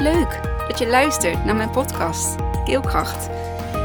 Leuk 0.00 0.40
dat 0.68 0.78
je 0.78 0.86
luistert 0.86 1.44
naar 1.44 1.56
mijn 1.56 1.70
podcast 1.70 2.36
Keelkracht. 2.64 3.28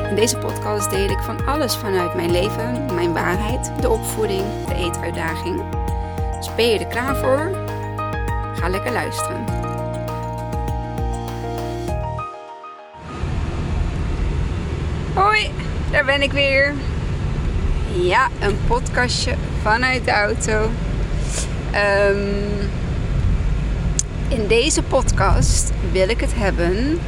In 0.10 0.15
deze 0.15 0.38
podcast 0.38 0.89
deel 0.89 1.10
ik 1.10 1.20
van 1.20 1.46
alles 1.46 1.76
vanuit 1.76 2.15
mijn 2.15 2.31
leven, 2.31 2.94
mijn 2.94 3.13
waarheid, 3.13 3.71
de 3.81 3.89
opvoeding, 3.89 4.43
de 4.67 4.75
eetuitdaging. 4.75 5.62
Dus 6.38 6.55
ben 6.55 6.67
je 6.67 6.79
er 6.79 6.88
klaar 6.88 7.15
voor? 7.15 7.51
Ga 8.56 8.70
lekker 8.70 8.92
luisteren. 8.92 9.46
Hoi, 15.13 15.52
daar 15.92 16.05
ben 16.05 16.22
ik 16.22 16.32
weer. 16.32 16.73
Ja, 17.94 18.27
een 18.40 18.58
podcastje 18.68 19.36
vanuit 19.62 20.05
de 20.05 20.12
auto. 20.12 20.70
Um, 22.09 22.84
in 24.36 24.48
deze 24.48 24.84
podcast 24.84 25.72
wil 25.91 26.09
ik 26.09 26.20
het 26.20 26.34
hebben 26.36 27.00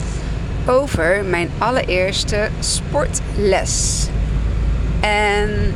over 0.67 1.25
mijn 1.25 1.49
allereerste 1.57 2.49
sportles. 2.59 4.07
En 4.99 5.73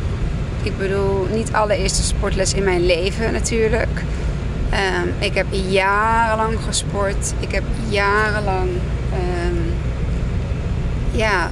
ik 0.63 0.77
bedoel 0.77 1.27
niet 1.31 1.53
allereerste 1.53 2.03
sportles 2.03 2.53
in 2.53 2.63
mijn 2.63 2.85
leven 2.85 3.33
natuurlijk. 3.33 4.03
Um, 5.03 5.13
ik 5.19 5.33
heb 5.33 5.45
jarenlang 5.51 6.59
gesport. 6.59 7.33
Ik 7.39 7.51
heb 7.51 7.63
jarenlang 7.89 8.69
um, 9.49 9.73
ja, 11.11 11.49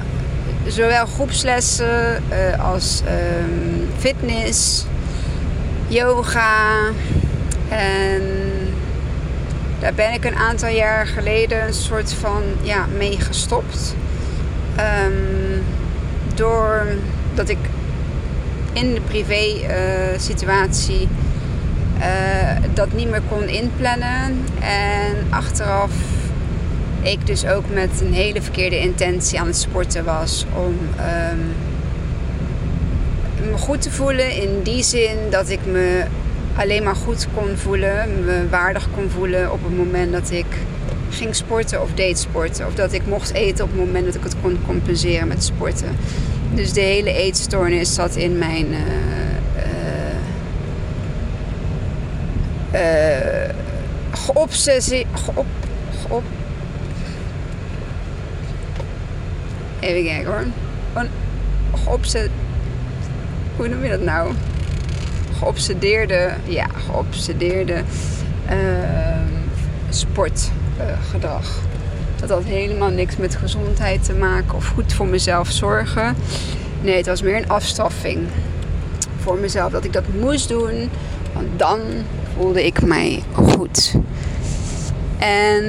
zowel 0.68 1.06
groepslessen 1.06 2.24
uh, 2.32 2.72
als 2.72 3.02
um, 3.06 3.90
fitness, 3.98 4.86
yoga 5.88 6.76
en 7.70 8.49
daar 9.80 9.94
ben 9.94 10.14
ik 10.14 10.26
een 10.26 10.36
aantal 10.36 10.70
jaar 10.70 11.08
geleden 11.08 11.68
een 11.68 11.74
soort 11.74 12.14
van 12.14 12.44
ja, 12.62 12.86
mee 12.98 13.20
gestopt. 13.20 13.96
Um, 15.06 15.64
doordat 16.36 17.50
ik 17.50 17.58
in 18.74 18.94
de 18.94 19.02
privé 19.02 19.54
uh, 19.62 20.20
situatie 20.20 21.08
uh, 21.98 22.06
dat 22.74 22.94
niet 22.94 23.10
meer 23.10 23.22
kon 23.30 23.48
inplannen. 23.48 24.46
En 24.62 25.28
achteraf 25.30 25.92
ik 27.02 27.28
dus 27.28 27.46
ook 27.46 27.64
met 27.74 27.90
een 28.02 28.14
hele 28.14 28.42
verkeerde 28.42 28.80
intentie 28.80 29.40
aan 29.40 29.48
het 29.48 29.58
sporten 29.58 30.06
was 30.06 30.46
om 30.56 30.78
um, 31.00 31.56
me 33.50 33.58
goed 33.58 33.82
te 33.82 33.92
voelen. 33.92 34.42
In 34.42 34.62
die 34.64 34.84
zin 34.84 35.18
dat 35.30 35.50
ik 35.50 35.66
me 35.66 36.04
alleen 36.60 36.84
maar 36.84 36.96
goed 36.96 37.28
kon 37.34 37.58
voelen, 37.58 38.26
me 38.26 38.50
waardig 38.50 38.90
kon 38.96 39.10
voelen 39.10 39.52
op 39.52 39.64
het 39.64 39.78
moment 39.78 40.12
dat 40.12 40.32
ik 40.32 40.46
ging 41.10 41.36
sporten 41.36 41.82
of 41.82 41.94
deed 41.94 42.20
sporten. 42.20 42.66
Of 42.66 42.74
dat 42.74 42.94
ik 42.94 43.06
mocht 43.06 43.34
eten 43.34 43.64
op 43.64 43.72
het 43.72 43.80
moment 43.80 44.06
dat 44.06 44.16
ik 44.16 44.24
het 44.24 44.36
kon 44.42 44.60
compenseren 44.66 45.28
met 45.28 45.44
sporten. 45.44 45.96
Dus 46.54 46.74
de 46.74 46.82
hele 46.82 47.14
eetstoornis 47.14 47.94
zat 47.94 48.16
in 48.16 48.38
mijn. 48.38 48.66
Uh, 52.74 53.50
geobsessie. 54.12 55.06
Geop. 55.14 56.24
Even 59.80 60.04
kijken 60.04 60.32
hoor. 60.32 60.44
Gewoon 60.94 61.10
geobsessie. 61.84 62.32
Hoe 63.56 63.68
noem 63.68 63.84
je 63.84 63.90
dat 63.90 64.02
nou? 64.02 64.34
Geobsedeerde, 65.40 66.34
ja, 66.44 66.68
geobsedeerde 66.86 67.84
uh, 68.52 68.58
sportgedrag. 69.90 71.62
dat 72.20 72.30
had 72.30 72.44
helemaal 72.44 72.90
niks 72.90 73.18
met 73.18 73.36
gezondheid 73.36 74.04
te 74.04 74.14
maken 74.14 74.56
of 74.56 74.68
goed 74.68 74.94
voor 74.94 75.08
mezelf 75.08 75.52
zorgen. 75.52 76.16
Nee, 76.82 76.96
het 76.96 77.06
was 77.06 77.22
meer 77.22 77.36
een 77.36 77.50
afstraffing 77.50 78.28
voor 79.18 79.38
mezelf 79.38 79.72
dat 79.72 79.84
ik 79.84 79.94
dat 79.94 80.04
moest 80.20 80.48
doen, 80.48 80.90
want 81.34 81.48
dan 81.56 81.80
voelde 82.36 82.66
ik 82.66 82.82
mij 82.82 83.24
goed. 83.34 83.96
En 85.18 85.64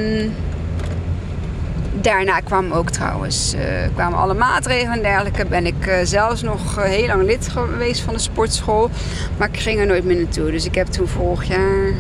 daarna 2.01 2.41
kwam 2.41 2.73
ook 2.73 2.91
trouwens, 2.91 3.55
uh, 3.55 3.61
kwamen 3.95 4.19
alle 4.19 4.35
maatregelen 4.35 4.93
en 4.93 5.03
dergelijke. 5.03 5.47
Ben 5.47 5.67
ik 5.67 5.87
uh, 5.87 5.95
zelfs 6.03 6.43
nog 6.43 6.79
uh, 6.79 6.85
heel 6.85 7.07
lang 7.07 7.23
lid 7.23 7.49
geweest 7.49 8.01
van 8.01 8.15
de 8.15 8.21
sportschool. 8.21 8.91
Maar 9.37 9.49
ik 9.53 9.61
ging 9.61 9.81
er 9.81 9.87
nooit 9.87 10.05
meer 10.05 10.17
naartoe. 10.17 10.51
Dus 10.51 10.65
ik 10.65 10.75
heb 10.75 10.87
toen 10.87 11.09
vorig 11.09 11.45
jaar 11.45 11.93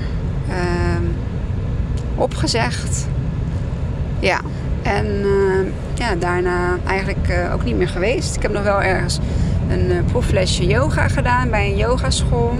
ehm, 0.48 1.04
opgezegd. 2.14 3.06
Ja, 4.18 4.40
en 4.82 5.24
ja, 5.94 6.14
daarna 6.14 6.78
eigenlijk 6.86 7.48
ook 7.52 7.64
niet 7.64 7.76
meer 7.76 7.88
geweest. 7.88 8.36
Ik 8.36 8.42
heb 8.42 8.52
nog 8.52 8.62
wel 8.62 8.82
ergens 8.82 9.18
een 9.70 10.04
proeflesje 10.04 10.66
yoga 10.66 11.08
gedaan 11.08 11.50
bij 11.50 11.66
een 11.66 11.76
yogaschool. 11.76 12.54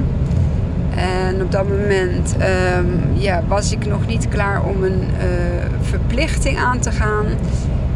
En 0.96 1.42
op 1.42 1.52
dat 1.52 1.68
moment 1.68 2.36
um, 2.78 3.00
ja, 3.12 3.42
was 3.48 3.72
ik 3.72 3.86
nog 3.86 4.06
niet 4.06 4.28
klaar 4.28 4.64
om 4.64 4.84
een 4.84 5.00
uh, 5.00 5.64
verplichting 5.80 6.58
aan 6.58 6.78
te 6.78 6.90
gaan. 6.90 7.26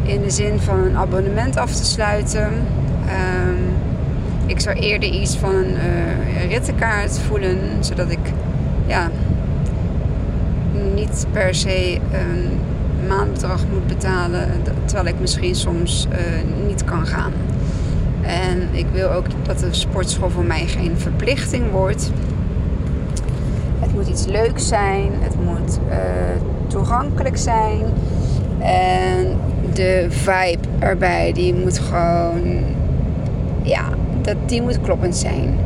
In 0.03 0.21
de 0.21 0.29
zin 0.29 0.59
van 0.59 0.79
een 0.79 0.95
abonnement 0.95 1.57
af 1.57 1.75
te 1.75 1.85
sluiten. 1.85 2.43
Um, 2.43 3.57
ik 4.45 4.59
zou 4.59 4.75
eerder 4.75 5.09
iets 5.09 5.37
van 5.37 5.55
een 5.55 5.71
uh, 5.71 6.49
rittenkaart 6.49 7.19
voelen. 7.19 7.57
Zodat 7.79 8.11
ik 8.11 8.31
ja, 8.85 9.09
niet 10.93 11.25
per 11.31 11.55
se 11.55 11.99
een 12.11 12.59
maandbedrag 13.07 13.63
moet 13.71 13.87
betalen. 13.87 14.49
Terwijl 14.85 15.07
ik 15.07 15.19
misschien 15.19 15.55
soms 15.55 16.07
uh, 16.11 16.17
niet 16.67 16.83
kan 16.83 17.07
gaan. 17.07 17.31
En 18.21 18.67
ik 18.71 18.85
wil 18.91 19.11
ook 19.11 19.25
dat 19.43 19.59
de 19.59 19.67
sportschool 19.73 20.29
voor 20.29 20.43
mij 20.43 20.65
geen 20.67 20.93
verplichting 20.97 21.71
wordt 21.71 22.11
moet 23.95 24.07
iets 24.07 24.25
leuks 24.25 24.67
zijn. 24.67 25.11
Het 25.19 25.35
moet 25.43 25.79
uh, 25.89 25.95
toegankelijk 26.67 27.37
zijn. 27.37 27.83
En 28.59 29.37
de 29.73 30.05
vibe 30.09 30.67
erbij, 30.79 31.31
die 31.33 31.53
moet 31.53 31.79
gewoon... 31.79 32.63
Ja, 33.61 33.83
dat, 34.21 34.35
die 34.45 34.61
moet 34.61 34.81
kloppend 34.81 35.15
zijn. 35.15 35.57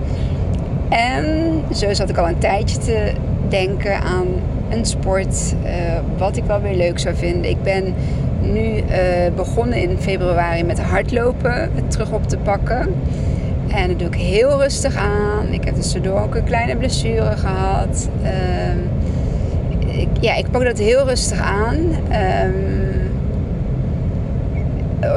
En 0.90 1.26
zo 1.74 1.94
zat 1.94 2.10
ik 2.10 2.18
al 2.18 2.28
een 2.28 2.38
tijdje 2.38 2.78
te 2.78 3.12
denken 3.50 4.02
aan 4.02 4.28
een 4.70 4.86
sport. 4.86 5.56
Uh, 5.64 5.72
wat 6.18 6.38
ik 6.38 6.44
wel 6.44 6.62
weer 6.62 6.76
leuk 6.76 7.00
zou 7.00 7.16
vinden. 7.16 7.50
Ik 7.50 7.64
ben 7.64 7.94
nu 8.42 8.76
uh, 8.76 8.84
begonnen 9.36 9.82
in 9.82 9.98
februari 9.98 10.64
met 10.64 10.80
hardlopen 10.80 11.72
terug 11.88 12.12
op 12.12 12.28
te 12.28 12.38
pakken. 12.38 12.94
En 13.70 13.88
dat 13.88 14.00
doe 14.00 14.08
ik 14.08 14.16
heel 14.16 14.62
rustig 14.62 14.96
aan. 14.96 15.48
Ik 15.52 15.64
heb 15.64 15.76
tussendoor 15.76 16.22
ook 16.22 16.36
een 16.36 16.44
kleine 16.44 16.76
blessure 16.76 17.38
gehad. 17.38 18.10
Um, 18.24 18.90
ik, 20.00 20.08
ja, 20.20 20.36
ik 20.36 20.52
pak 20.52 20.64
dat 20.64 20.78
heel 20.78 21.06
rustig 21.06 21.40
aan. 21.40 21.78
Um, 22.46 22.90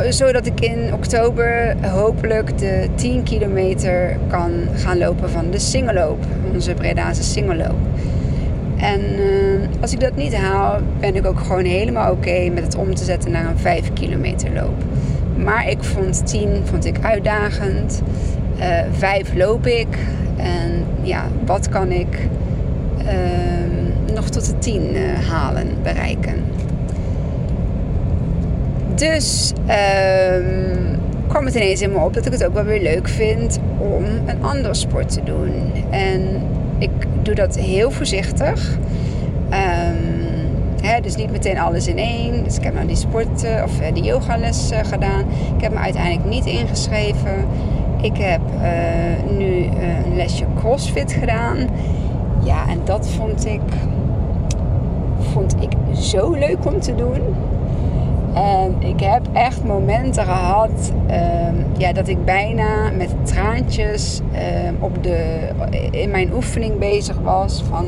zodat 0.08 0.46
ik 0.46 0.60
in 0.60 0.94
oktober 0.94 1.76
hopelijk 1.86 2.58
de 2.58 2.88
10 2.94 3.22
kilometer 3.22 4.16
kan 4.28 4.50
gaan 4.74 4.98
lopen 4.98 5.30
van 5.30 5.50
de 5.50 5.58
singeloop. 5.58 6.24
Onze 6.52 6.74
Bredaanse 6.74 7.22
singeloop. 7.22 7.76
En 8.76 9.00
uh, 9.00 9.60
als 9.80 9.92
ik 9.92 10.00
dat 10.00 10.16
niet 10.16 10.34
haal, 10.34 10.78
ben 11.00 11.14
ik 11.14 11.26
ook 11.26 11.40
gewoon 11.40 11.64
helemaal 11.64 12.12
oké 12.12 12.48
met 12.54 12.62
het 12.62 12.76
om 12.76 12.94
te 12.94 13.04
zetten 13.04 13.30
naar 13.30 13.46
een 13.46 13.58
5 13.58 13.92
kilometer 13.92 14.52
loop. 14.52 14.84
Maar 15.36 15.68
ik 15.68 15.82
vond 15.82 16.26
10 16.26 16.60
vond 16.64 16.84
ik 16.84 16.96
uitdagend. 17.02 18.02
Uh, 18.62 18.68
vijf 18.92 19.34
loop 19.34 19.66
ik. 19.66 19.98
En 20.36 20.84
ja, 21.02 21.24
wat 21.46 21.68
kan 21.68 21.90
ik 21.90 22.28
uh, 22.98 24.14
nog 24.14 24.28
tot 24.28 24.46
de 24.46 24.58
tien 24.58 24.94
uh, 24.94 25.30
halen, 25.30 25.68
bereiken. 25.82 26.34
Dus 28.94 29.52
um, 29.58 31.00
kwam 31.28 31.44
het 31.44 31.54
ineens 31.54 31.80
in 31.80 31.92
me 31.92 31.98
op 31.98 32.14
dat 32.14 32.26
ik 32.26 32.32
het 32.32 32.44
ook 32.44 32.54
wel 32.54 32.64
weer 32.64 32.82
leuk 32.82 33.08
vind 33.08 33.60
om 33.78 34.04
een 34.26 34.42
andere 34.42 34.74
sport 34.74 35.10
te 35.10 35.22
doen. 35.24 35.52
En 35.90 36.22
ik 36.78 36.90
doe 37.22 37.34
dat 37.34 37.56
heel 37.56 37.90
voorzichtig. 37.90 38.78
Um, 39.50 40.20
dus 41.02 41.16
niet 41.16 41.30
meteen 41.30 41.58
alles 41.58 41.86
in 41.86 41.98
één. 41.98 42.44
Dus 42.44 42.56
ik 42.56 42.64
heb 42.64 42.74
nou 42.74 42.86
die 42.86 42.96
sport 42.96 43.44
of 43.64 43.92
die 43.92 44.02
yogales 44.02 44.70
gedaan. 44.82 45.20
Ik 45.56 45.62
heb 45.62 45.72
me 45.72 45.78
uiteindelijk 45.78 46.24
niet 46.28 46.46
ingeschreven. 46.46 47.46
Ik 48.02 48.16
heb 48.16 48.40
uh, 48.54 49.36
nu 49.36 49.44
uh, 49.44 50.06
een 50.06 50.16
lesje 50.16 50.44
CrossFit 50.58 51.12
gedaan. 51.12 51.58
Ja, 52.44 52.68
en 52.68 52.80
dat 52.84 53.08
vond 53.08 53.46
ik, 53.46 53.60
vond 55.18 55.56
ik 55.60 55.72
zo 55.96 56.32
leuk 56.32 56.66
om 56.66 56.80
te 56.80 56.94
doen. 56.94 57.20
En 58.34 58.76
ik 58.78 59.00
heb 59.00 59.22
echt 59.32 59.64
momenten 59.64 60.24
gehad 60.24 60.92
um, 61.10 61.64
ja, 61.76 61.92
dat 61.92 62.08
ik 62.08 62.24
bijna 62.24 62.90
met 62.96 63.14
traantjes 63.22 64.20
um, 64.66 64.76
op 64.80 65.02
de, 65.02 65.48
in 65.90 66.10
mijn 66.10 66.32
oefening 66.34 66.78
bezig 66.78 67.18
was. 67.22 67.62
Van 67.68 67.84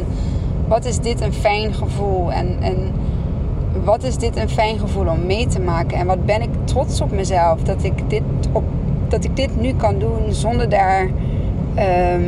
wat 0.69 0.84
is 0.84 0.99
dit 0.99 1.20
een 1.20 1.32
fijn 1.32 1.75
gevoel. 1.75 2.32
En, 2.32 2.56
en 2.61 2.76
wat 3.84 4.02
is 4.02 4.16
dit 4.16 4.37
een 4.37 4.49
fijn 4.49 4.78
gevoel 4.78 5.06
om 5.06 5.26
mee 5.26 5.46
te 5.46 5.61
maken? 5.61 5.99
En 5.99 6.06
wat 6.06 6.26
ben 6.26 6.43
ik 6.43 6.50
trots 6.64 7.00
op 7.00 7.12
mezelf 7.12 7.62
dat 7.62 7.84
ik 7.84 8.11
dit, 8.11 8.22
op, 8.52 8.64
dat 9.09 9.25
ik 9.25 9.37
dit 9.37 9.61
nu 9.61 9.75
kan 9.75 9.99
doen 9.99 10.33
zonder 10.33 10.69
daar, 10.69 11.11
ehm, 11.75 12.23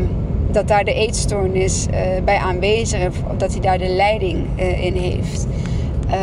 dat 0.50 0.68
daar 0.68 0.84
de 0.84 0.94
eetstoornis 0.94 1.86
uh, 1.90 1.96
bij 2.24 2.36
aanwezig 2.36 3.00
is. 3.00 3.06
Of 3.06 3.36
dat 3.36 3.52
hij 3.52 3.60
daar 3.60 3.78
de 3.78 3.88
leiding 3.88 4.46
uh, 4.58 4.84
in 4.84 4.94
heeft. 4.94 5.46
Uh, 6.06 6.14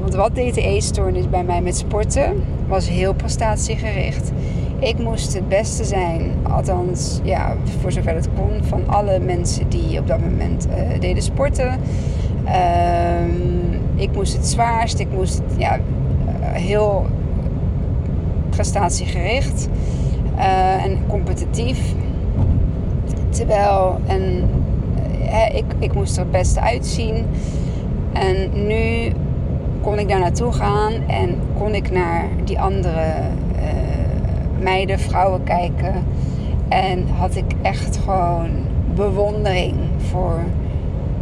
want 0.00 0.14
wat 0.14 0.34
deed 0.34 0.54
de 0.54 0.62
eetstoornis 0.62 1.28
bij 1.30 1.44
mij 1.44 1.60
met 1.60 1.76
sporten? 1.76 2.42
Was 2.68 2.88
heel 2.88 3.14
prestatiegericht. 3.14 4.32
Ik 4.78 4.98
moest 4.98 5.34
het 5.34 5.48
beste 5.48 5.84
zijn, 5.84 6.30
althans, 6.42 7.20
ja, 7.22 7.56
voor 7.80 7.92
zover 7.92 8.14
het 8.14 8.28
kon, 8.36 8.50
van 8.62 8.82
alle 8.86 9.18
mensen 9.18 9.68
die 9.68 9.98
op 9.98 10.06
dat 10.06 10.20
moment 10.20 10.66
deden 11.00 11.22
sporten. 11.22 11.80
ik 13.94 14.08
moest 14.14 14.36
het 14.36 14.46
zwaarst, 14.46 14.98
ik 14.98 15.08
moest 15.10 15.40
ja, 15.56 15.78
heel 16.40 17.06
prestatiegericht 18.54 19.68
uh, 20.36 20.84
en 20.84 20.98
competitief. 21.06 21.94
Terwijl 23.28 24.00
en, 24.06 24.48
ik, 25.54 25.64
ik 25.78 25.94
moest 25.94 26.16
er 26.16 26.22
het 26.22 26.30
beste 26.30 26.60
uitzien. 26.60 27.26
En 28.12 28.66
nu 28.66 29.12
kon 29.80 29.98
ik 29.98 30.08
daar 30.08 30.20
naartoe 30.20 30.52
gaan 30.52 30.92
en 31.06 31.38
kon 31.58 31.74
ik 31.74 31.90
naar 31.90 32.24
die 32.44 32.60
andere 32.60 33.04
uh, 33.56 34.62
meiden, 34.62 34.98
vrouwen 34.98 35.42
kijken. 35.42 35.94
En 36.68 37.08
had 37.08 37.36
ik 37.36 37.52
echt 37.62 37.98
gewoon 38.04 38.50
bewondering 38.94 39.74
voor 40.10 40.38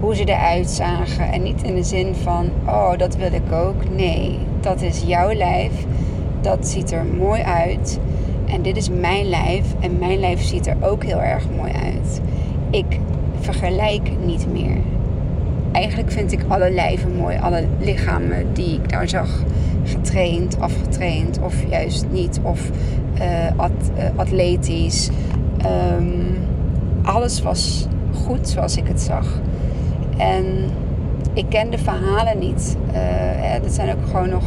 hoe 0.01 0.15
ze 0.15 0.25
eruit 0.25 0.71
zagen. 0.71 1.33
En 1.33 1.43
niet 1.43 1.63
in 1.63 1.75
de 1.75 1.83
zin 1.83 2.15
van, 2.15 2.51
oh, 2.67 2.99
dat 2.99 3.17
wil 3.17 3.33
ik 3.33 3.53
ook. 3.53 3.91
Nee, 3.97 4.39
dat 4.61 4.83
is 4.83 5.03
jouw 5.07 5.33
lijf. 5.33 5.73
Dat 6.43 6.69
ziet 6.69 6.93
er 6.93 7.05
mooi 7.05 7.43
uit. 7.43 7.99
En 8.47 8.63
dit 8.63 8.77
is 8.77 8.91
mijn 8.91 9.29
lijf. 9.29 9.75
En 9.81 9.99
mijn 9.99 10.21
lijf 10.21 10.43
ziet 10.43 10.67
er 10.67 10.77
ook 10.81 11.05
heel 11.05 11.23
erg 11.23 11.45
mooi 11.57 11.73
uit. 11.73 12.21
Ik 12.71 12.99
vergelijk 13.41 14.11
niet 14.25 14.47
meer. 14.53 14.77
Eigenlijk 15.73 16.11
vind 16.11 16.33
ik 16.33 16.45
alle 16.49 16.71
lijven 16.71 17.17
mooi. 17.17 17.39
Alle 17.39 17.65
lichamen 17.79 18.47
die 18.53 18.75
ik 18.75 18.89
daar 18.89 19.09
zag. 19.09 19.43
Getraind, 19.85 20.61
afgetraind 20.61 21.39
of 21.43 21.55
juist 21.71 22.07
niet. 22.11 22.41
Of 22.43 22.71
uh, 23.19 23.25
at, 23.57 23.91
atletisch. 24.17 25.11
Um, 25.97 26.39
alles 27.03 27.43
was 27.43 27.87
goed 28.25 28.49
zoals 28.49 28.77
ik 28.77 28.87
het 28.87 29.01
zag. 29.01 29.41
En 30.17 30.45
ik 31.33 31.45
ken 31.49 31.71
de 31.71 31.79
verhalen 31.79 32.39
niet. 32.39 32.77
Uh, 32.95 33.63
dat 33.63 33.73
zijn 33.73 33.91
ook 33.91 34.07
gewoon 34.07 34.29
nog 34.29 34.45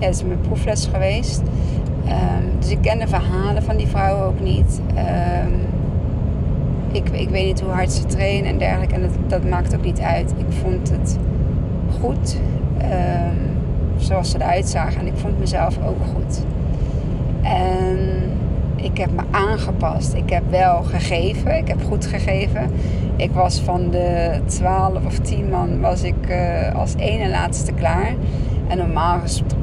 ja, 0.00 0.06
dat 0.06 0.14
is 0.14 0.24
mijn 0.24 0.40
proefles 0.40 0.88
geweest. 0.92 1.42
Um, 2.06 2.58
dus 2.58 2.70
ik 2.70 2.80
ken 2.80 2.98
de 2.98 3.08
verhalen 3.08 3.62
van 3.62 3.76
die 3.76 3.86
vrouwen 3.86 4.24
ook 4.24 4.40
niet. 4.40 4.80
Um, 4.96 5.60
ik, 6.92 7.08
ik 7.08 7.28
weet 7.28 7.44
niet 7.44 7.60
hoe 7.60 7.70
hard 7.70 7.92
ze 7.92 8.04
trainen 8.04 8.50
en 8.50 8.58
dergelijke. 8.58 8.94
En 8.94 9.00
dat, 9.00 9.10
dat 9.26 9.44
maakt 9.44 9.74
ook 9.74 9.84
niet 9.84 10.00
uit. 10.00 10.30
Ik 10.36 10.56
vond 10.62 10.90
het 10.90 11.18
goed 12.00 12.36
um, 12.82 13.56
zoals 13.96 14.30
ze 14.30 14.36
eruit 14.36 14.68
zagen. 14.68 15.00
En 15.00 15.06
ik 15.06 15.16
vond 15.16 15.38
mezelf 15.38 15.78
ook 15.86 16.04
goed. 16.14 16.44
En 17.42 17.98
ik 18.76 18.98
heb 18.98 19.10
me 19.12 19.22
aangepast. 19.30 20.14
Ik 20.14 20.30
heb 20.30 20.42
wel 20.50 20.82
gegeven. 20.82 21.56
Ik 21.56 21.68
heb 21.68 21.82
goed 21.88 22.06
gegeven. 22.06 22.70
Ik 23.16 23.30
was 23.32 23.60
van 23.60 23.90
de 23.90 24.40
12 24.46 25.04
of 25.06 25.18
10 25.18 25.48
man 25.48 25.80
was 25.80 26.02
ik 26.02 26.28
uh, 26.30 26.74
als 26.74 26.94
ene 26.96 27.28
laatste 27.28 27.72
klaar. 27.72 28.14
En 28.68 28.78
normaal 28.78 29.20
gesproken 29.20 29.59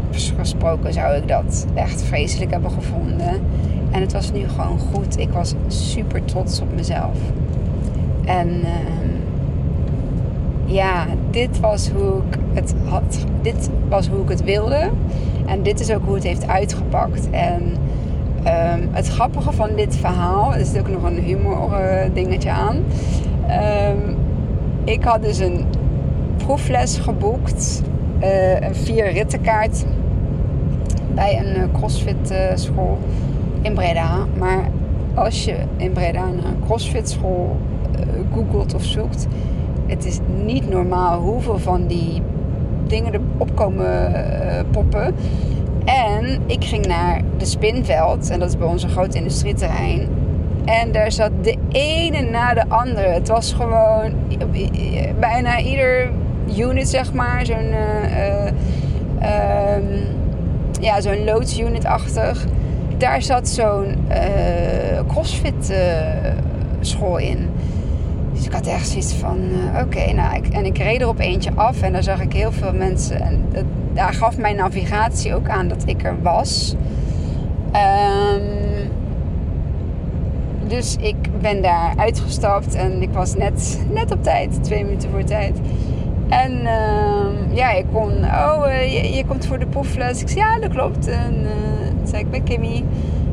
zou 0.90 1.16
ik 1.16 1.28
dat 1.28 1.66
echt 1.74 2.02
vreselijk 2.02 2.52
hebben 2.52 2.72
gevonden. 2.72 3.42
En 3.92 4.02
het 4.02 4.14
was 4.14 4.32
nu 4.32 4.48
gewoon 4.48 4.80
goed. 4.80 5.20
Ik 5.20 5.30
was 5.30 5.54
super 5.68 6.26
trots 6.26 6.62
op 6.62 6.76
mezelf. 6.76 7.18
En 8.26 8.48
uh, 8.48 8.70
ja, 10.66 11.06
dit 11.30 11.60
was 11.60 11.90
hoe 11.90 12.18
ik 12.30 12.38
het 12.54 12.76
had. 12.86 13.26
Dit 13.42 13.70
was 13.90 14.08
hoe 14.08 14.22
ik 14.22 14.30
het 14.30 14.44
wilde. 14.44 14.90
En 15.46 15.64
dit 15.64 15.80
is 15.80 15.92
ook 15.92 16.06
hoe 16.06 16.16
het 16.16 16.24
heeft 16.24 16.48
uitgepakt. 16.48 17.30
En 17.30 17.62
um, 18.40 18.90
het 18.92 19.08
grappige 19.08 19.52
van 19.52 19.70
dit 19.76 19.96
verhaal, 19.96 20.56
er 20.56 20.66
zit 20.66 20.80
ook 20.80 20.90
nog 20.90 21.04
een 21.04 21.20
humor 21.20 21.70
uh, 21.72 22.02
dingetje 22.14 22.50
aan. 22.50 22.76
Um, 23.96 24.16
ik 24.84 25.04
had 25.04 25.24
dus 25.24 25.40
een 25.40 25.66
proefles 26.38 26.98
geboekt. 26.98 27.82
Uh, 28.22 28.60
een 28.60 28.76
vier 28.76 29.12
rittenkaart 29.12 29.86
bij 31.18 31.38
een 31.40 31.56
eh, 31.56 31.64
crossfit 31.74 32.32
eh, 32.32 32.56
school 32.56 32.98
in 33.62 33.74
Breda. 33.74 34.26
Maar 34.38 34.70
als 35.14 35.46
je 35.46 35.56
in 35.78 35.92
Breda 35.92 36.22
een 36.22 36.60
crossfit 36.66 37.10
school 37.10 37.58
googelt 38.34 38.74
of 38.74 38.84
zoekt, 38.84 39.28
het 39.86 40.06
is 40.06 40.20
niet 40.46 40.70
normaal 40.70 41.20
hoeveel 41.20 41.60
van 41.60 41.88
die 41.88 42.22
dingen 42.88 43.14
erop 43.14 43.56
komen 43.56 44.14
poppen. 44.72 45.16
En 45.86 46.42
ik 46.46 46.64
ging 46.64 46.86
naar 46.86 47.22
de 47.38 47.46
Spinveld, 47.46 48.30
en 48.30 48.40
dat 48.40 48.50
is 48.50 48.58
bij 48.58 48.68
ons 48.68 48.84
een 48.84 48.90
groot 48.90 49.14
industrieterrein. 49.14 50.08
En 50.66 50.92
daar 50.92 51.12
zat 51.12 51.32
de 51.42 51.56
ene 51.70 52.22
na 52.22 52.54
de 52.54 52.64
andere. 52.68 53.08
Het 53.08 53.28
was 53.28 53.54
gewoon 53.54 54.12
bijna 55.20 55.60
ieder 55.60 56.10
unit, 56.58 56.90
zeg 56.90 57.14
maar, 57.14 57.46
zo'n. 57.46 57.72
Uh, 59.22 60.16
ja, 60.80 61.02
zo'n 61.02 61.24
loodsunit-achtig. 61.24 62.46
Daar 62.98 63.22
zat 63.22 63.48
zo'n 63.50 63.96
uh, 64.10 65.00
crossfit 65.08 65.70
uh, 65.72 65.78
school 66.80 67.18
in. 67.18 67.50
Dus 68.34 68.46
ik 68.46 68.52
had 68.52 68.68
echt 68.68 68.88
zoiets 68.88 69.14
van, 69.14 69.38
uh, 69.38 69.82
oké, 69.82 70.14
nou, 70.14 70.36
ik, 70.36 70.48
en 70.48 70.66
ik 70.66 70.78
reed 70.78 71.02
er 71.02 71.08
op 71.08 71.20
eentje 71.20 71.52
af 71.56 71.82
en 71.82 71.94
daar 71.94 72.04
zag 72.04 72.22
ik 72.22 72.34
heel 72.34 72.52
veel 72.52 72.74
mensen. 72.74 73.22
En 73.22 73.46
daar 73.94 74.14
gaf 74.14 74.38
mijn 74.38 74.56
navigatie 74.56 75.36
ook 75.36 75.50
aan 75.50 75.68
dat 75.68 75.84
ik 75.86 76.04
er 76.04 76.22
was. 76.22 76.76
Um, 77.74 78.68
dus 80.68 80.96
ik 81.00 81.16
ben 81.42 81.62
daar 81.62 81.94
uitgestapt 81.98 82.76
en 82.76 83.02
ik 83.02 83.10
was 83.10 83.36
net, 83.36 83.80
net 83.92 84.12
op 84.12 84.24
tijd, 84.24 84.64
twee 84.64 84.84
minuten 84.84 85.10
voor 85.10 85.24
tijd. 85.24 85.60
En 86.30 86.52
uh, 86.52 87.56
ja, 87.56 87.72
ik 87.72 87.86
kon, 87.94 88.12
oh, 88.12 88.64
uh, 88.66 88.94
je, 88.94 89.16
je, 89.16 89.26
komt 89.26 89.46
voor 89.46 89.60
de 89.60 89.66
proefles. 89.66 90.22
Ik 90.22 90.30
zei, 90.30 90.40
ja, 90.40 90.60
dat 90.60 90.70
klopt. 90.70 91.08
En 91.08 91.34
uh, 91.42 91.88
toen 91.98 92.08
zei 92.08 92.22
ik, 92.22 92.32
ben 92.32 92.44
Kimmy. 92.44 92.84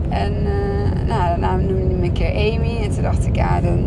En 0.08 0.32
uh, 0.32 1.06
nou, 1.06 1.28
daarna 1.28 1.56
noemde 1.56 1.86
hij 1.86 1.94
me 1.94 2.04
een 2.04 2.12
keer 2.12 2.30
Amy. 2.30 2.76
En 2.82 2.90
toen 2.90 3.02
dacht 3.02 3.26
ik, 3.26 3.36
ja, 3.36 3.60
dan, 3.60 3.86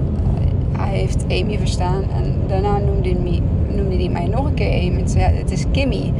hij 0.78 0.98
heeft 0.98 1.24
Amy 1.24 1.58
verstaan. 1.58 2.04
En 2.04 2.34
daarna 2.48 2.78
noemde 2.78 3.10
hij, 3.10 3.42
noemde 3.76 3.96
hij 3.96 4.10
mij 4.10 4.28
nog 4.28 4.46
een 4.46 4.54
keer 4.54 4.90
Amy. 4.90 5.00
En 5.00 5.10
zei, 5.10 5.24
ja, 5.24 5.40
het 5.40 5.52
is 5.52 5.66
Kimmy. 5.72 6.14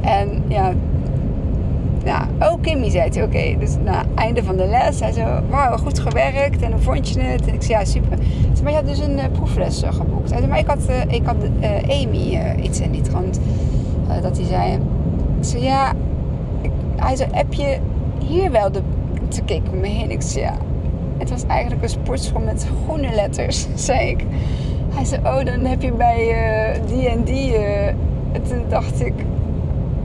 En 0.00 0.28
ja, 0.48 0.72
ja, 2.04 2.28
oh 2.40 2.60
Kimmy, 2.60 2.90
zei 2.90 3.10
hij. 3.12 3.22
Oké, 3.22 3.58
dus 3.58 3.74
na 3.84 3.90
nou, 3.90 4.06
einde 4.14 4.42
van 4.42 4.56
de 4.56 4.66
les. 4.66 5.00
Hij 5.00 5.12
zo, 5.12 5.40
wauw, 5.50 5.76
goed 5.76 5.98
gewerkt. 5.98 6.62
En 6.62 6.72
hoe 6.72 6.80
vond 6.80 7.08
je 7.08 7.20
het? 7.20 7.46
En 7.46 7.54
ik 7.54 7.62
zei, 7.62 7.78
ja, 7.78 7.84
super. 7.84 8.18
Zei, 8.52 8.62
maar 8.62 8.70
je 8.70 8.76
had 8.76 8.86
dus 8.86 8.98
een 8.98 9.18
uh, 9.18 9.24
proefles 9.32 9.82
uh, 9.82 9.92
geboekt. 9.92 10.28
Zei, 10.28 10.46
maar 10.46 10.58
ik 10.58 10.66
had, 10.66 10.78
uh, 10.90 11.14
ik 11.14 11.22
had 11.24 11.36
Amy 11.88 12.40
iets 12.62 12.80
in 12.80 12.90
die 12.90 13.00
trant. 13.00 13.40
dat 14.22 14.36
hij 14.36 14.46
zei. 14.46 14.72
Ik 15.38 15.44
zei, 15.44 15.62
ja. 15.62 15.92
Ik, 16.60 16.70
hij 16.96 17.16
zei, 17.16 17.30
heb 17.32 17.52
je 17.52 17.78
hier 18.18 18.50
wel 18.50 18.72
de... 18.72 18.80
Te 19.28 19.42
kijken 19.42 19.72
om 19.72 19.80
me 19.80 19.86
heen. 19.86 20.10
Ik 20.10 20.22
zei, 20.22 20.44
ja. 20.44 20.54
Het 21.18 21.30
was 21.30 21.46
eigenlijk 21.46 21.82
een 21.82 21.88
sportschool 21.88 22.40
met 22.40 22.66
groene 22.84 23.14
letters, 23.14 23.66
zei 23.86 24.08
ik. 24.08 24.24
Hij 24.88 25.04
zei, 25.04 25.20
oh, 25.24 25.44
dan 25.44 25.64
heb 25.64 25.82
je 25.82 25.92
bij 25.92 26.80
die 26.86 27.08
en 27.08 27.24
die... 27.24 27.56
En 28.32 28.42
toen 28.42 28.64
dacht 28.68 29.00
ik, 29.00 29.12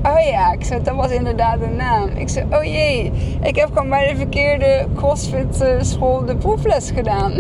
Oh 0.09 0.25
ja, 0.25 0.51
ik 0.51 0.63
zei, 0.63 0.83
dat 0.83 0.95
was 0.95 1.11
inderdaad 1.11 1.59
de 1.59 1.67
naam. 1.67 2.09
Ik 2.15 2.29
zei, 2.29 2.45
oh 2.51 2.63
jee, 2.63 3.11
ik 3.41 3.55
heb 3.55 3.69
gewoon 3.73 3.89
bij 3.89 4.07
de 4.07 4.15
verkeerde 4.15 4.87
CrossFit 4.95 5.61
eh, 5.61 5.81
school 5.81 6.25
de 6.25 6.35
proefles 6.35 6.91
gedaan. 6.91 7.31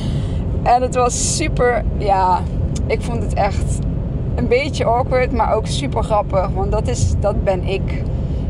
en 0.74 0.82
het 0.82 0.94
was 0.94 1.36
super, 1.36 1.84
ja, 1.98 2.40
ik 2.86 3.02
vond 3.02 3.22
het 3.22 3.34
echt 3.34 3.78
een 4.34 4.48
beetje 4.48 4.84
awkward, 4.84 5.32
maar 5.32 5.54
ook 5.54 5.66
super 5.66 6.02
grappig. 6.02 6.48
Want 6.48 6.72
dat, 6.72 6.88
is, 6.88 7.14
dat 7.20 7.44
ben 7.44 7.64
ik. 7.64 8.02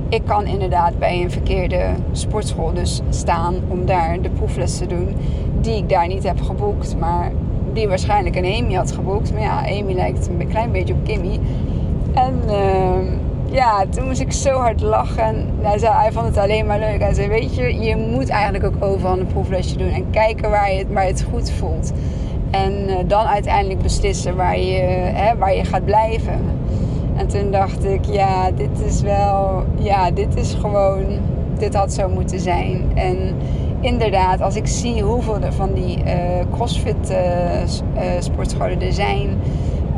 Ik 0.08 0.22
kan 0.24 0.46
inderdaad 0.46 0.98
bij 0.98 1.22
een 1.22 1.30
verkeerde 1.30 1.84
sportschool 2.12 2.72
dus 2.72 3.00
staan 3.08 3.54
om 3.68 3.86
daar 3.86 4.20
de 4.20 4.30
proefles 4.30 4.78
te 4.78 4.86
doen. 4.86 5.16
Die 5.60 5.76
ik 5.76 5.88
daar 5.88 6.06
niet 6.06 6.22
heb 6.22 6.40
geboekt, 6.40 6.96
maar 6.98 7.32
die 7.72 7.88
waarschijnlijk 7.88 8.36
een 8.36 8.64
Amy 8.64 8.74
had 8.74 8.92
geboekt. 8.92 9.32
Maar 9.32 9.42
ja, 9.42 9.58
Amy 9.58 9.94
lijkt 9.94 10.28
een 10.28 10.48
klein 10.48 10.72
beetje 10.72 10.94
op 10.94 11.04
Kimmy. 11.04 11.40
En... 12.14 12.42
Uh, 12.46 13.26
ja, 13.50 13.84
toen 13.90 14.06
moest 14.06 14.20
ik 14.20 14.32
zo 14.32 14.50
hard 14.50 14.80
lachen. 14.80 15.46
hij, 15.60 15.78
zei, 15.78 15.92
hij 15.92 16.12
vond 16.12 16.26
het 16.26 16.36
alleen 16.36 16.66
maar 16.66 16.78
leuk. 16.78 17.00
Hij 17.00 17.14
zei, 17.14 17.28
weet 17.28 17.54
je, 17.54 17.80
je 17.80 17.96
moet 17.96 18.28
eigenlijk 18.28 18.64
ook 18.64 18.84
overal 18.84 19.18
een 19.18 19.26
proeflesje 19.26 19.76
doen. 19.76 19.90
En 19.90 20.10
kijken 20.10 20.50
waar 20.50 20.72
je 20.72 20.78
het, 20.78 20.92
waar 20.92 21.04
je 21.04 21.10
het 21.10 21.26
goed 21.30 21.50
voelt. 21.50 21.92
En 22.50 22.72
uh, 22.88 22.96
dan 23.06 23.26
uiteindelijk 23.26 23.82
beslissen 23.82 24.36
waar 24.36 24.58
je, 24.58 24.80
hè, 25.12 25.36
waar 25.36 25.54
je 25.54 25.64
gaat 25.64 25.84
blijven. 25.84 26.40
En 27.16 27.26
toen 27.26 27.50
dacht 27.50 27.84
ik, 27.84 28.04
ja, 28.04 28.50
dit 28.50 28.80
is 28.86 29.00
wel, 29.00 29.64
ja, 29.78 30.10
dit 30.10 30.36
is 30.36 30.54
gewoon, 30.54 31.04
dit 31.58 31.74
had 31.74 31.92
zo 31.92 32.08
moeten 32.08 32.40
zijn. 32.40 32.82
En 32.94 33.36
inderdaad, 33.80 34.40
als 34.40 34.56
ik 34.56 34.66
zie 34.66 35.02
hoeveel 35.02 35.38
van 35.48 35.72
die 35.72 35.98
uh, 35.98 36.12
crossfit 36.52 37.10
uh, 37.10 37.18
sportscholen 38.18 38.82
er 38.82 38.92
zijn. 38.92 39.28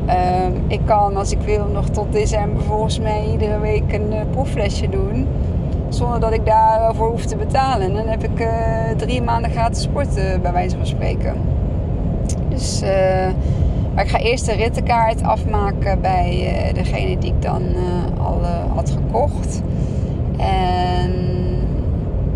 Ehm, 0.07 0.52
ik 0.66 0.80
kan, 0.85 1.16
als 1.16 1.33
ik 1.33 1.40
wil, 1.40 1.66
nog 1.66 1.88
tot 1.88 2.12
december 2.12 2.62
volgens 2.62 2.99
mij 2.99 3.26
iedere 3.30 3.59
week 3.59 3.92
een 3.92 4.12
proefflesje 4.30 4.88
doen. 4.88 5.26
Zonder 5.88 6.21
dat 6.21 6.33
ik 6.33 6.47
daarvoor 6.47 7.11
hoef 7.11 7.25
te 7.25 7.37
betalen. 7.37 7.87
En 7.87 7.95
dan 7.95 8.07
heb 8.07 8.25
ik 8.25 8.49
drie 8.97 9.23
maanden 9.23 9.50
gratis 9.50 9.83
sporten, 9.83 10.42
bij 10.42 10.52
wijze 10.52 10.76
van 10.76 10.87
spreken. 10.87 11.35
Dus 12.49 12.83
maar 13.95 14.04
ik 14.04 14.11
ga 14.11 14.19
eerst 14.19 14.47
de 14.47 14.52
rittenkaart 14.52 15.23
afmaken 15.23 16.00
bij 16.00 16.62
uh, 16.69 16.75
degene 16.75 17.19
die 17.19 17.33
ik 17.33 17.42
dan 17.42 17.62
uh, 17.62 18.26
al 18.26 18.38
uh, 18.40 18.75
had 18.75 18.90
gekocht. 18.90 19.62
En 20.37 21.12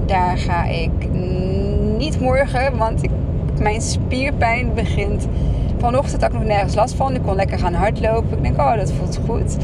daar 0.06 0.38
ga 0.38 0.64
ik 0.64 0.90
niet 1.96 2.20
morgen, 2.20 2.76
want 2.76 3.02
ik, 3.02 3.10
mijn 3.58 3.80
spierpijn 3.80 4.74
begint. 4.74 5.28
Vanochtend 5.84 6.22
had 6.22 6.32
ik 6.32 6.38
nog 6.38 6.46
nergens 6.46 6.74
last 6.74 6.94
van. 6.94 7.14
Ik 7.14 7.22
kon 7.22 7.34
lekker 7.34 7.58
gaan 7.58 7.74
hardlopen. 7.74 8.36
Ik 8.36 8.42
denk, 8.42 8.58
oh, 8.58 8.76
dat 8.76 8.92
voelt 8.92 9.20
goed. 9.26 9.56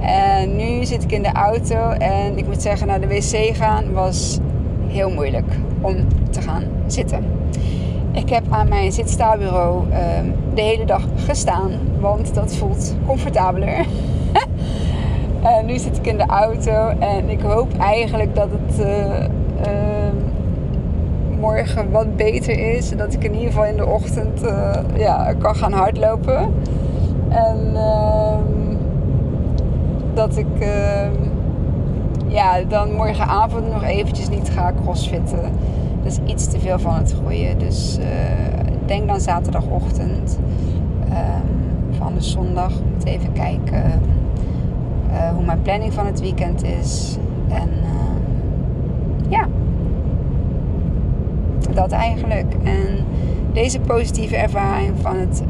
En 0.00 0.56
nu 0.56 0.84
zit 0.84 1.02
ik 1.02 1.12
in 1.12 1.22
de 1.22 1.32
auto 1.32 1.88
en 1.90 2.38
ik 2.38 2.46
moet 2.46 2.62
zeggen, 2.62 2.86
naar 2.86 3.00
de 3.00 3.06
wc 3.06 3.56
gaan 3.56 3.92
was 3.92 4.38
heel 4.86 5.10
moeilijk 5.10 5.46
om 5.80 5.96
te 6.30 6.42
gaan 6.42 6.64
zitten. 6.86 7.24
Ik 8.12 8.28
heb 8.28 8.42
aan 8.50 8.68
mijn 8.68 8.92
zitstaalbureau 8.92 9.84
um, 9.84 10.34
de 10.54 10.62
hele 10.62 10.84
dag 10.84 11.02
gestaan, 11.16 11.70
want 12.00 12.34
dat 12.34 12.56
voelt 12.56 12.94
comfortabeler. 13.06 13.86
en 15.58 15.66
nu 15.66 15.78
zit 15.78 15.96
ik 15.96 16.06
in 16.06 16.16
de 16.16 16.26
auto 16.26 16.88
en 16.98 17.28
ik 17.28 17.40
hoop 17.40 17.78
eigenlijk 17.78 18.34
dat 18.34 18.48
het 18.50 18.78
uh, 18.78 19.20
uh, 19.66 20.33
morgen 21.44 21.90
wat 21.90 22.16
beter 22.16 22.74
is. 22.74 22.90
Dat 22.96 23.12
ik 23.12 23.24
in 23.24 23.32
ieder 23.34 23.46
geval 23.46 23.64
in 23.64 23.76
de 23.76 23.86
ochtend 23.86 24.44
uh, 24.44 24.74
ja, 24.96 25.32
kan 25.38 25.56
gaan 25.56 25.72
hardlopen. 25.72 26.54
En 27.28 27.70
ehm, 27.74 28.76
dat 30.14 30.36
ik 30.36 30.58
ehm, 30.58 31.12
ja, 32.26 32.62
dan 32.68 32.92
morgenavond 32.92 33.72
nog 33.72 33.82
eventjes 33.82 34.28
niet 34.28 34.50
ga 34.50 34.72
crossfitten. 34.82 35.42
Dat 36.02 36.12
is 36.12 36.18
iets 36.32 36.46
te 36.46 36.58
veel 36.58 36.78
van 36.78 36.94
het 36.94 37.12
groeien. 37.12 37.58
Dus 37.58 37.98
uh, 37.98 38.04
denk 38.86 39.06
dan 39.08 39.20
zaterdagochtend 39.20 40.38
um, 41.08 41.96
van 41.98 42.14
de 42.14 42.22
zondag. 42.22 42.70
Ik 42.72 42.84
moet 42.94 43.06
even 43.06 43.32
kijken 43.32 44.00
uh, 45.10 45.28
hoe 45.34 45.44
mijn 45.44 45.62
planning 45.62 45.92
van 45.92 46.06
het 46.06 46.20
weekend 46.20 46.64
is. 46.64 47.16
En 47.48 47.68
ja, 49.28 49.46
dat 51.74 51.92
eigenlijk. 51.92 52.54
En 52.62 53.04
deze 53.52 53.80
positieve 53.80 54.36
ervaring 54.36 54.92
van 55.00 55.16
het 55.16 55.42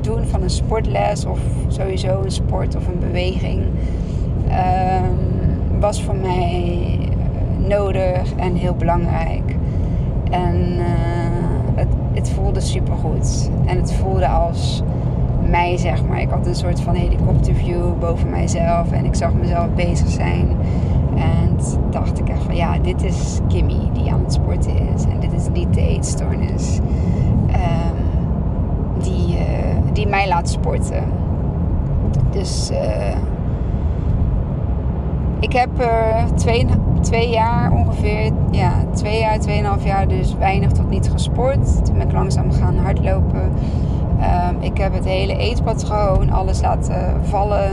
doen 0.00 0.24
van 0.24 0.42
een 0.42 0.50
sportles 0.50 1.24
of 1.24 1.40
sowieso 1.68 2.20
een 2.24 2.30
sport 2.30 2.76
of 2.76 2.86
een 2.86 2.98
beweging 2.98 3.60
um, 4.48 5.80
was 5.80 6.02
voor 6.02 6.16
mij 6.16 6.98
nodig 7.68 8.34
en 8.36 8.54
heel 8.54 8.74
belangrijk. 8.74 9.56
En 10.30 10.56
uh, 10.78 10.84
het, 11.74 11.88
het 12.12 12.30
voelde 12.30 12.60
supergoed. 12.60 13.50
En 13.66 13.76
het 13.76 13.92
voelde 13.92 14.28
als 14.28 14.82
mij, 15.48 15.76
zeg 15.76 16.04
maar. 16.04 16.20
Ik 16.20 16.30
had 16.30 16.46
een 16.46 16.54
soort 16.54 16.80
van 16.80 16.94
helikopterview 16.94 17.98
boven 17.98 18.30
mijzelf. 18.30 18.92
En 18.92 19.04
ik 19.04 19.14
zag 19.14 19.32
mezelf 19.34 19.66
bezig 19.74 20.08
zijn. 20.08 20.48
En 21.16 21.56
dacht 21.90 22.18
ik 22.18 22.28
echt 22.28 22.42
van 22.42 22.56
ja, 22.56 22.78
dit 22.96 23.04
is 23.04 23.40
Kimmy 23.48 23.90
die 23.92 24.12
aan 24.12 24.20
het 24.24 24.32
sporten 24.32 24.76
is. 24.94 25.04
En 25.04 25.20
dit 25.20 25.32
is 25.32 25.48
niet 25.52 25.74
de 25.74 25.80
eetstoornis. 25.80 26.78
Um, 27.48 27.96
die, 29.02 29.34
uh, 29.34 29.92
die 29.92 30.06
mij 30.06 30.28
laat 30.28 30.48
sporten. 30.48 31.04
Dus 32.30 32.70
uh, 32.70 33.16
ik 35.40 35.52
heb 35.52 35.70
twee, 36.34 36.66
twee 37.00 37.30
jaar 37.30 37.72
ongeveer, 37.72 38.30
ja, 38.50 38.72
twee 38.94 39.20
jaar, 39.20 39.38
tweeënhalf 39.38 39.84
jaar 39.84 40.08
dus 40.08 40.36
weinig 40.36 40.72
tot 40.72 40.90
niet 40.90 41.10
gesport. 41.10 41.84
Toen 41.84 41.98
ben 41.98 42.06
ik 42.06 42.12
langzaam 42.12 42.52
gaan 42.52 42.76
hardlopen. 42.76 43.52
Um, 44.50 44.56
ik 44.60 44.78
heb 44.78 44.94
het 44.94 45.04
hele 45.04 45.36
eetpatroon, 45.36 46.30
alles 46.30 46.60
laten 46.60 47.14
vallen. 47.22 47.70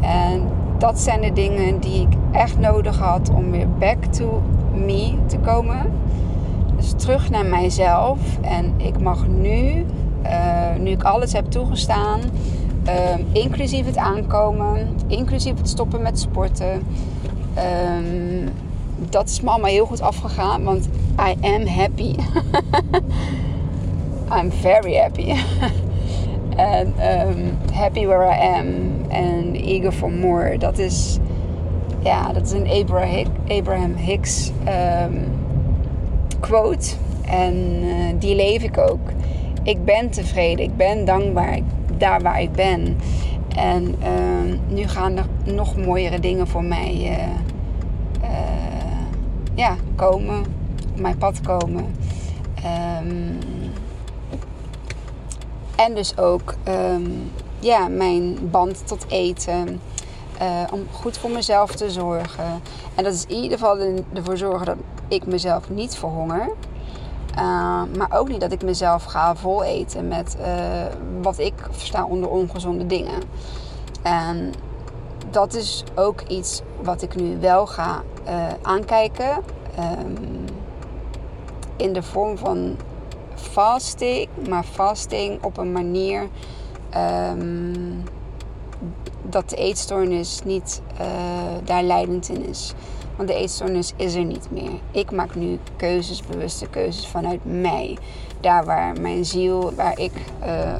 En 0.00 0.42
dat 0.84 1.00
zijn 1.00 1.20
de 1.20 1.32
dingen 1.32 1.78
die 1.80 2.00
ik 2.00 2.16
echt 2.32 2.58
nodig 2.58 2.98
had 2.98 3.30
om 3.30 3.50
weer 3.50 3.68
back 3.78 4.04
to 4.04 4.42
me 4.74 5.14
te 5.26 5.38
komen. 5.38 5.92
Dus 6.76 6.92
terug 6.96 7.30
naar 7.30 7.46
mijzelf. 7.46 8.18
En 8.40 8.74
ik 8.76 9.00
mag 9.00 9.26
nu, 9.26 9.86
uh, 10.24 10.74
nu 10.78 10.90
ik 10.90 11.02
alles 11.02 11.32
heb 11.32 11.50
toegestaan, 11.50 12.20
um, 12.20 13.26
inclusief 13.32 13.86
het 13.86 13.96
aankomen, 13.96 14.88
inclusief 15.06 15.58
het 15.58 15.68
stoppen 15.68 16.02
met 16.02 16.18
sporten, 16.18 16.82
Um, 17.98 18.48
dat 19.10 19.28
is 19.28 19.40
me 19.40 19.50
allemaal 19.50 19.70
heel 19.70 19.86
goed 19.86 20.00
afgegaan, 20.00 20.64
want 20.64 20.88
I 21.28 21.46
am 21.46 21.66
happy. 21.66 22.14
I'm 24.40 24.50
very 24.50 24.94
happy. 24.96 25.34
En 26.56 26.86
um, 26.86 27.58
happy 27.72 28.06
where 28.06 28.24
I 28.24 28.58
am 28.58 28.66
and 29.10 29.56
eager 29.56 29.92
for 29.92 30.10
more. 30.10 30.58
Dat 30.58 30.78
is, 30.78 31.18
ja, 32.02 32.32
dat 32.32 32.46
is 32.46 32.52
een 32.52 32.68
Abraham 33.48 33.94
Hicks 33.94 34.52
um, 34.68 35.24
quote. 36.40 36.94
En 37.24 37.54
uh, 37.82 37.94
die 38.18 38.34
leef 38.34 38.62
ik 38.62 38.78
ook. 38.78 39.08
Ik 39.62 39.84
ben 39.84 40.10
tevreden, 40.10 40.64
ik 40.64 40.76
ben 40.76 41.04
dankbaar 41.04 41.58
daar 41.96 42.20
waar 42.20 42.40
ik 42.40 42.52
ben. 42.52 42.96
En 43.56 43.94
uh, 44.02 44.58
nu 44.68 44.88
gaan 44.88 45.16
er 45.16 45.26
nog 45.44 45.76
mooiere 45.76 46.20
dingen 46.20 46.46
voor 46.46 46.64
mij 46.64 46.94
uh, 46.94 47.10
uh, 48.22 48.28
ja, 49.54 49.74
komen. 49.94 50.40
Op 50.92 51.00
mijn 51.00 51.18
pad 51.18 51.40
komen. 51.40 51.84
Um, 53.02 53.38
en 55.76 55.94
dus 55.94 56.18
ook 56.18 56.54
um, 56.68 57.32
ja, 57.58 57.88
mijn 57.88 58.50
band 58.50 58.86
tot 58.86 59.04
eten. 59.08 59.80
Uh, 60.42 60.62
om 60.72 60.86
goed 60.90 61.18
voor 61.18 61.30
mezelf 61.30 61.74
te 61.74 61.90
zorgen. 61.90 62.62
En 62.94 63.04
dat 63.04 63.12
is 63.12 63.24
in 63.26 63.36
ieder 63.36 63.58
geval 63.58 63.78
ervoor 64.12 64.36
zorgen 64.36 64.66
dat 64.66 64.76
ik 65.08 65.26
mezelf 65.26 65.70
niet 65.70 65.96
verhonger. 65.96 66.50
Uh, 67.38 67.82
maar 67.96 68.08
ook 68.10 68.28
niet 68.28 68.40
dat 68.40 68.52
ik 68.52 68.62
mezelf 68.62 69.04
ga 69.04 69.36
vol 69.36 69.62
eten 69.62 70.08
met 70.08 70.36
uh, 70.40 70.46
wat 71.22 71.38
ik 71.38 71.54
versta 71.70 72.04
onder 72.04 72.30
ongezonde 72.30 72.86
dingen. 72.86 73.22
En 74.02 74.52
dat 75.30 75.54
is 75.54 75.84
ook 75.94 76.20
iets 76.20 76.62
wat 76.82 77.02
ik 77.02 77.14
nu 77.14 77.36
wel 77.40 77.66
ga 77.66 78.02
aankijken. 78.62 79.42
Um, 79.78 80.44
in 81.76 81.92
de 81.92 82.02
vorm 82.02 82.38
van 82.38 82.76
fasting, 83.44 84.28
maar 84.48 84.64
fasting 84.64 85.42
op 85.42 85.56
een 85.56 85.72
manier 85.72 86.28
um, 87.30 88.02
dat 89.22 89.50
de 89.50 89.56
eetstoornis 89.56 90.40
niet 90.44 90.82
daar 91.64 91.82
leidend 91.82 92.28
in 92.28 92.48
is. 92.48 92.74
Want 93.16 93.28
de 93.28 93.34
eetstoornis 93.34 93.92
is 93.96 94.14
er 94.14 94.24
niet 94.24 94.48
meer. 94.50 94.70
Ik 94.90 95.10
maak 95.10 95.34
nu 95.34 95.58
keuzes, 95.76 96.22
bewuste 96.22 96.66
keuzes 96.66 97.06
vanuit 97.06 97.40
mij. 97.42 97.98
Daar 98.40 98.64
waar 98.64 99.00
mijn 99.00 99.24
ziel, 99.24 99.74
waar 99.74 99.98
ik 99.98 100.12
uh, 100.46 100.74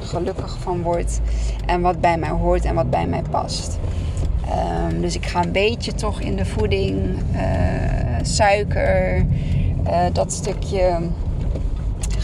gelukkig 0.00 0.58
van 0.58 0.82
word. 0.82 1.20
En 1.66 1.80
wat 1.80 2.00
bij 2.00 2.18
mij 2.18 2.30
hoort 2.30 2.64
en 2.64 2.74
wat 2.74 2.90
bij 2.90 3.06
mij 3.06 3.22
past. 3.30 3.78
Um, 4.90 5.00
dus 5.00 5.14
ik 5.14 5.26
ga 5.26 5.42
een 5.42 5.52
beetje 5.52 5.94
toch 5.94 6.20
in 6.20 6.36
de 6.36 6.44
voeding, 6.44 7.22
uh, 7.34 8.18
suiker, 8.22 9.26
dat 10.12 10.32
stukje 10.32 10.98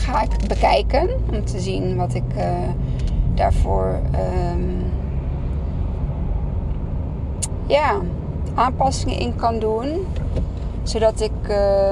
ga 0.09 0.23
ik 0.23 0.49
bekijken. 0.49 1.09
Om 1.33 1.45
te 1.45 1.61
zien 1.61 1.97
wat 1.97 2.15
ik 2.15 2.25
daarvoor 3.35 4.01
um, 4.53 4.93
ja, 7.67 8.01
aanpassingen 8.55 9.19
in 9.19 9.37
kan 9.37 9.59
doen. 9.59 10.07
Zodat 10.83 11.21
ik 11.21 11.49
uh, 11.51 11.91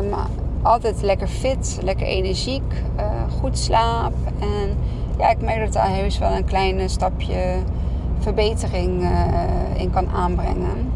altijd 0.62 1.02
lekker 1.02 1.28
fit, 1.28 1.78
lekker 1.82 2.06
energiek, 2.06 2.73
uh, 2.96 3.04
goed 3.40 3.58
slaap. 3.58 4.14
En 4.40 4.76
ja, 5.18 5.30
ik 5.30 5.40
merk 5.40 5.64
dat 5.64 5.73
daar 5.73 5.94
heus 5.94 6.18
wel 6.18 6.30
een 6.30 6.44
klein 6.44 6.90
stapje 6.90 7.56
verbetering 8.18 9.02
uh, 9.02 9.11
in 9.76 9.90
kan 9.90 10.08
aanbrengen. 10.08 10.92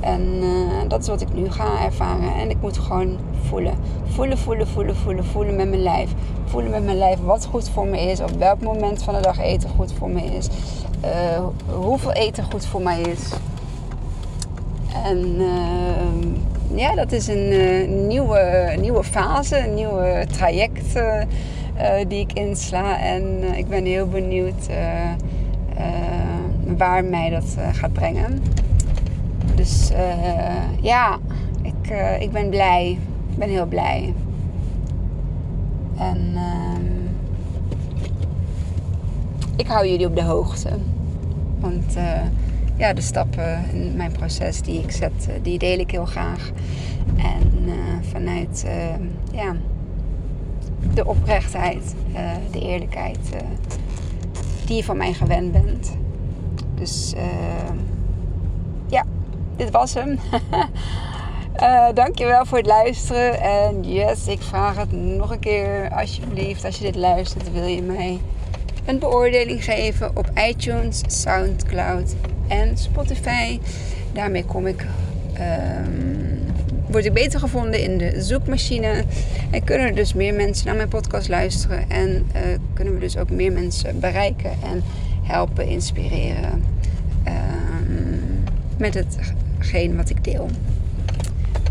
En 0.00 0.42
dat 0.88 1.00
is 1.00 1.08
wat 1.08 1.20
ik 1.20 1.34
nu 1.34 1.50
ga 1.50 1.84
ervaren. 1.84 2.34
En 2.34 2.50
ik 2.50 2.56
moet 2.60 2.78
gewoon 2.78 3.16
voelen. 3.48 3.74
Voelen, 4.04 4.38
voelen, 4.38 4.68
voelen, 4.68 4.96
voelen, 4.96 5.24
voelen 5.24 5.56
met 5.56 5.68
mijn 5.68 5.82
lijf. 5.82 6.14
Voelen 6.44 6.70
met 6.70 6.84
mijn 6.84 6.98
lijf 6.98 7.18
wat 7.24 7.44
goed 7.44 7.70
voor 7.70 7.86
me 7.86 8.00
is. 8.00 8.20
Op 8.20 8.30
welk 8.38 8.60
moment 8.60 9.02
van 9.02 9.14
de 9.14 9.20
dag 9.20 9.40
eten 9.40 9.70
goed 9.70 9.92
voor 9.92 10.10
me 10.10 10.24
is. 10.24 10.48
Uh, 11.04 11.44
hoeveel 11.74 12.12
eten 12.12 12.44
goed 12.44 12.66
voor 12.66 12.82
mij 12.82 13.00
is. 13.00 13.32
En 15.04 15.40
uh, 15.40 16.78
ja, 16.78 16.94
dat 16.94 17.12
is 17.12 17.26
een 17.26 17.52
uh, 17.52 17.88
nieuwe, 17.88 18.74
nieuwe 18.80 19.04
fase, 19.04 19.58
een 19.58 19.74
nieuwe 19.74 20.26
traject 20.32 20.96
uh, 20.96 21.22
die 22.08 22.20
ik 22.20 22.32
insla. 22.32 22.98
En 22.98 23.42
ik 23.56 23.68
ben 23.68 23.84
heel 23.84 24.08
benieuwd 24.08 24.66
waar 26.76 27.04
mij 27.04 27.30
dat 27.30 27.56
gaat 27.72 27.92
brengen. 27.92 28.42
Dus 29.54 29.92
ja, 30.80 31.18
ik, 31.62 31.90
ik 32.18 32.32
ben 32.32 32.48
blij. 32.48 32.98
Ik 33.30 33.38
ben 33.38 33.48
heel 33.48 33.66
blij. 33.66 34.14
En 35.98 36.32
ehm, 36.34 36.82
ik 39.56 39.66
hou 39.66 39.88
jullie 39.88 40.06
op 40.06 40.14
de 40.14 40.22
hoogte. 40.22 40.70
Want 41.60 41.96
ja, 42.76 42.92
de 42.92 43.00
stappen 43.00 43.70
in 43.72 43.96
mijn 43.96 44.12
proces 44.12 44.62
die 44.62 44.82
ik 44.82 44.90
zet, 44.90 45.28
eh, 45.28 45.34
die 45.42 45.58
deel 45.58 45.78
ik 45.78 45.90
heel 45.90 46.04
graag. 46.04 46.50
En 47.16 47.62
uh, 47.66 47.74
vanuit 48.00 48.64
uh, 48.66 48.72
ja, 49.32 49.56
de 50.94 51.06
oprechtheid, 51.06 51.94
de 52.50 52.60
eerlijkheid 52.60 53.18
die 54.66 54.76
je 54.76 54.84
van 54.84 54.96
mij 54.96 55.12
gewend 55.12 55.52
bent. 55.52 55.96
Dus 56.74 57.14
ja, 58.86 59.04
dit 59.56 59.70
was 59.70 59.94
hem. 59.94 60.18
Uh, 61.64 61.86
dankjewel 61.94 62.46
voor 62.46 62.58
het 62.58 62.66
luisteren. 62.66 63.40
En 63.40 63.92
yes, 63.92 64.26
ik 64.26 64.42
vraag 64.42 64.76
het 64.76 64.92
nog 64.92 65.30
een 65.30 65.38
keer. 65.38 65.90
Alsjeblieft, 65.90 66.64
als 66.64 66.78
je 66.78 66.84
dit 66.84 66.94
luistert, 66.94 67.52
wil 67.52 67.66
je 67.66 67.82
mij 67.82 68.20
een 68.84 68.98
beoordeling 68.98 69.64
geven 69.64 70.16
op 70.16 70.30
iTunes, 70.48 71.02
Soundcloud 71.06 72.14
en 72.48 72.78
Spotify. 72.78 73.60
Daarmee 74.12 74.44
kom 74.44 74.66
ik, 74.66 74.86
um, 75.68 76.40
word 76.86 77.04
ik 77.04 77.12
beter 77.12 77.40
gevonden 77.40 77.82
in 77.82 77.98
de 77.98 78.22
zoekmachine. 78.22 79.04
En 79.50 79.64
kunnen 79.64 79.94
dus 79.94 80.14
meer 80.14 80.34
mensen 80.34 80.66
naar 80.66 80.76
mijn 80.76 80.88
podcast 80.88 81.28
luisteren. 81.28 81.90
En 81.90 82.10
uh, 82.10 82.40
kunnen 82.72 82.94
we 82.94 83.00
dus 83.00 83.16
ook 83.16 83.30
meer 83.30 83.52
mensen 83.52 84.00
bereiken 84.00 84.50
en 84.50 84.82
helpen, 85.22 85.66
inspireren 85.66 86.64
um, 87.26 88.44
met 88.76 88.94
hetgeen 88.94 89.96
wat 89.96 90.10
ik 90.10 90.24
deel. 90.24 90.48